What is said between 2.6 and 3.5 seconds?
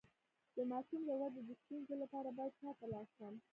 چا ته لاړ شم؟